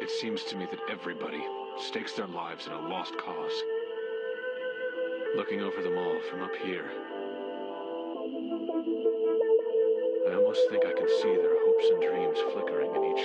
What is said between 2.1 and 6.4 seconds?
their lives in a lost cause. Looking over them all